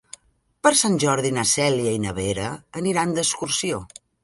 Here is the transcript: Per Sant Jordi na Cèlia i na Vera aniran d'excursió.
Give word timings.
Per 0.67 0.71
Sant 0.79 0.97
Jordi 1.03 1.31
na 1.35 1.43
Cèlia 1.51 1.93
i 1.99 2.01
na 2.07 2.15
Vera 2.21 2.49
aniran 2.83 3.17
d'excursió. 3.19 3.87